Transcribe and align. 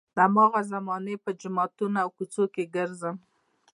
د 0.15 0.17
هماغې 0.27 0.61
زمانې 0.73 1.15
په 1.23 1.29
جوماتونو 1.41 1.97
او 2.03 2.09
کوڅو 2.17 2.43
کې 2.53 2.63
ګرځم. 2.75 3.15